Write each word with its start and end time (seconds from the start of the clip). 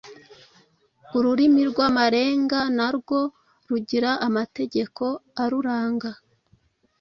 Ururimi 1.17 1.61
rw’Amarenga 1.71 2.59
narwo 2.77 3.19
rugira 3.67 4.11
amategeko 4.27 5.03
aruranga 5.43 6.09